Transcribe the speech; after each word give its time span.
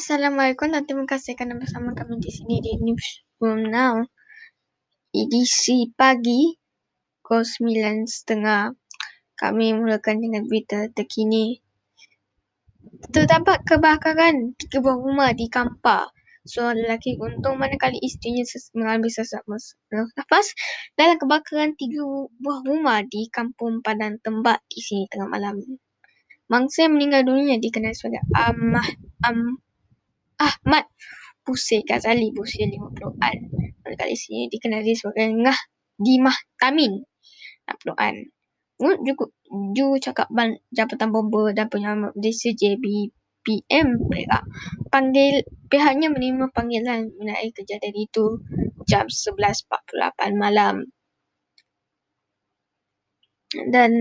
Assalamualaikum 0.00 0.72
dan 0.72 0.88
terima 0.88 1.04
kasih 1.04 1.36
kerana 1.36 1.60
bersama 1.60 1.92
kami 1.92 2.24
di 2.24 2.32
sini 2.32 2.56
di 2.64 2.72
Newsroom 2.80 3.68
Now. 3.68 4.00
Edisi 5.12 5.92
pagi 5.92 6.56
pukul 7.20 7.44
9.30 7.44 8.80
kami 9.36 9.76
mulakan 9.76 10.16
dengan 10.24 10.48
berita 10.48 10.88
terkini. 10.96 11.60
Terdapat 13.12 13.60
kebakaran 13.68 14.56
tiga 14.56 14.80
buah 14.80 14.96
rumah 15.04 15.36
di 15.36 15.52
Kampar. 15.52 16.08
Seorang 16.48 16.80
lelaki 16.80 17.20
untung 17.20 17.60
manakala 17.60 18.00
isterinya 18.00 18.48
ses- 18.48 18.72
mengalami 18.72 19.12
sesak 19.12 19.44
nafas 20.16 20.56
dalam 20.96 21.20
kebakaran 21.20 21.76
tiga 21.76 22.08
buah 22.40 22.64
rumah 22.64 23.04
di 23.04 23.28
Kampung 23.28 23.84
Padang 23.84 24.16
Tembak 24.24 24.64
di 24.64 24.80
sini 24.80 25.04
tengah 25.12 25.28
malam. 25.28 25.60
Mangsa 26.48 26.88
yang 26.88 26.96
meninggal 26.96 27.28
dunia 27.28 27.60
dikenali 27.60 27.92
sebagai 27.92 28.24
Ahmad, 28.32 28.96
Am, 29.28 29.60
Ahmad 30.40 30.88
Pusir 31.44 31.84
Ghazali 31.84 32.32
berusia 32.32 32.64
50-an. 32.64 33.36
Manakala 33.84 34.08
isterinya 34.08 34.48
dikenali 34.48 34.92
sebagai 34.96 35.28
Ngah 35.36 35.60
Dimah 36.00 36.38
Tamin 36.56 37.04
60-an. 37.68 38.14
Menurut 38.80 39.00
juga 39.04 39.24
Jurucakap 39.50 40.32
Jabatan 40.72 41.10
Bomba 41.10 41.50
dan 41.52 41.66
Penyelamat 41.68 42.14
Malaysia 42.14 42.54
JBPM 42.54 43.88
Perak, 44.08 44.46
panggil 44.94 45.42
pihaknya 45.66 46.06
menerima 46.06 46.54
panggilan 46.54 47.10
mengenai 47.18 47.50
kejadian 47.50 47.96
itu 47.98 48.38
jam 48.86 49.10
11.48 49.10 50.38
malam. 50.38 50.86
Dan 53.50 53.92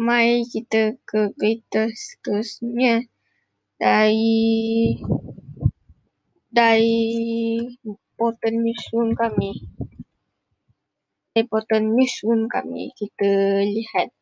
mari 0.00 0.48
kita 0.48 0.96
ke 1.04 1.36
berita 1.36 1.92
seterusnya 1.92 3.04
dari 3.76 4.96
dari 6.50 7.62
portal 8.18 8.54
newsroom 8.58 9.14
kami. 9.14 9.54
Portal 11.40 11.80
newsroom 11.80 12.52
kami, 12.52 12.92
kita 12.92 13.64
lihat 13.64 14.12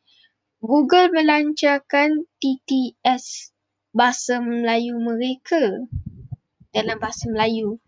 Google 0.63 1.11
melancarkan 1.11 2.29
TTS 2.39 3.51
bahasa 3.91 4.39
Melayu 4.39 4.95
mereka 5.03 5.89
dalam 6.71 7.01
bahasa 7.03 7.27
Melayu. 7.27 7.83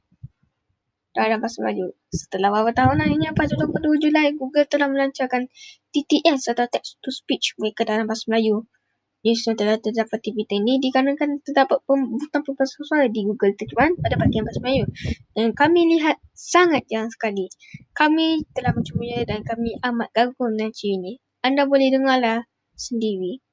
Dalam 1.15 1.39
bahasa 1.39 1.63
Melayu. 1.63 1.95
Setelah 2.11 2.51
beberapa 2.51 2.75
tahun 2.75 3.07
akhirnya 3.07 3.31
pada 3.39 3.55
22 3.55 4.03
Julai, 4.03 4.35
Google 4.35 4.67
telah 4.67 4.91
melancarkan 4.91 5.47
TTS 5.95 6.51
atau 6.51 6.67
Text 6.67 6.99
to 6.99 7.15
Speech 7.15 7.55
mereka 7.61 7.87
dalam 7.87 8.11
bahasa 8.11 8.27
Melayu. 8.27 8.67
Yang 9.21 9.53
telah 9.53 9.77
terdapat 9.77 10.17
berita 10.33 10.57
ini 10.57 10.81
dikarenakan 10.81 11.45
terdapat 11.45 11.85
pembuatan 11.85 12.41
pembahasan 12.41 12.83
suara 12.89 13.05
di 13.05 13.21
Google 13.29 13.53
terjemahan 13.53 13.93
pada 14.01 14.17
bahagian 14.17 14.49
bahasa 14.49 14.61
Melayu. 14.65 14.89
Dan 15.37 15.53
kami 15.53 15.81
lihat 15.93 16.17
sangat 16.33 16.89
jarang 16.89 17.13
sekali. 17.13 17.53
Kami 17.93 18.49
telah 18.57 18.73
mencubanya 18.73 19.29
dan 19.29 19.45
kami 19.45 19.77
amat 19.85 20.09
kagum 20.17 20.57
dengan 20.57 20.73
ciri 20.73 20.97
ini. 20.97 21.13
Anda 21.45 21.69
boleh 21.69 21.93
dengarlah 21.93 22.49
sendiri. 22.73 23.45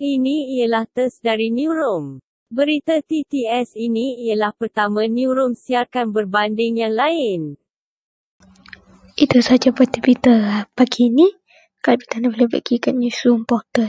Ini 0.00 0.60
ialah 0.60 0.84
test 0.92 1.24
dari 1.24 1.48
Newroom. 1.48 2.20
Berita 2.52 3.00
TTS 3.00 3.80
ini 3.80 4.28
ialah 4.28 4.52
pertama 4.52 5.08
Newroom 5.08 5.56
siarkan 5.56 6.12
berbanding 6.12 6.84
yang 6.84 6.92
lain. 6.96 7.56
Itu 9.16 9.40
saja 9.40 9.72
berita 9.72 10.68
pagi 10.76 11.08
ini. 11.08 11.28
Kalau 11.80 12.00
anda 12.12 12.28
boleh 12.28 12.48
pergi 12.48 12.76
ke 12.76 12.92
Newsroom 12.92 13.48
Portal. 13.48 13.88